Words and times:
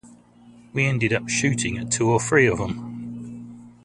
We 0.73 0.85
ended 0.87 1.13
up 1.13 1.29
shooting 1.29 1.77
at 1.77 1.91
two 1.91 2.09
or 2.09 2.19
three 2.19 2.47
of 2.47 2.57
them. 2.57 3.67